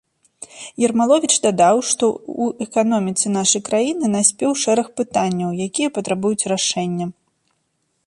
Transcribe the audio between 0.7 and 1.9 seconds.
Ермаловіч дадаў,